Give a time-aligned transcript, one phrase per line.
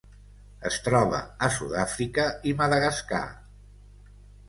[0.69, 3.25] Es troba a Sud-àfrica i Madagascar.